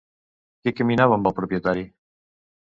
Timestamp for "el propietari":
1.33-1.87